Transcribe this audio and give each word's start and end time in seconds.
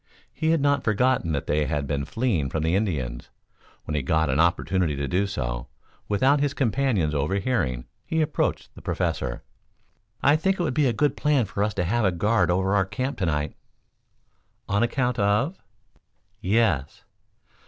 He 0.33 0.49
had 0.49 0.61
not 0.61 0.83
forgotten 0.83 1.31
that 1.33 1.45
they 1.45 1.67
had 1.67 1.85
been 1.85 2.05
fleeing 2.05 2.49
from 2.49 2.63
the 2.63 2.73
Indians. 2.73 3.29
When 3.83 3.93
he 3.93 4.01
got 4.01 4.31
an 4.31 4.39
opportunity 4.39 4.95
to 4.95 5.07
do 5.07 5.27
so, 5.27 5.67
without 6.09 6.39
his 6.39 6.55
companions 6.55 7.13
overhearing, 7.13 7.85
he 8.03 8.19
approached 8.19 8.73
the 8.73 8.81
Professor. 8.81 9.43
"I 10.23 10.37
think 10.37 10.59
it 10.59 10.63
would 10.63 10.73
be 10.73 10.87
a 10.87 10.91
good 10.91 11.15
plan 11.15 11.45
for 11.45 11.63
us 11.63 11.75
to 11.75 11.83
have 11.83 12.03
a 12.03 12.11
guard 12.11 12.49
over 12.49 12.73
our 12.73 12.83
camp 12.83 13.19
to 13.19 13.27
night." 13.27 13.55
"On 14.67 14.81
account 14.81 15.19
of?" 15.19 15.59
"Yes." 16.39 17.03